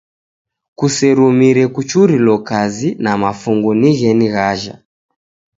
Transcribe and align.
Kuserumire 0.75 1.67
kuchurilo 1.67 2.37
kazi 2.37 2.89
na 3.03 3.11
mafungu 3.21 3.69
ni 3.79 3.91
gheni 3.99 4.27
ghaja. 4.33 4.75